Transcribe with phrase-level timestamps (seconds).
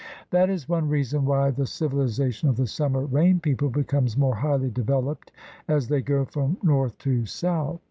[0.31, 4.33] That is one reason why the civil ization of the summer rain people becomes more
[4.33, 5.31] highly developed
[5.67, 7.79] as they go from north to south.